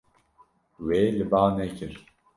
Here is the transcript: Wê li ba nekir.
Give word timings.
Wê 0.85 0.99
li 1.17 1.25
ba 1.31 1.41
nekir. 1.57 1.93